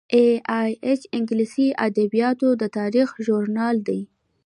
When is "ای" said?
0.15-0.27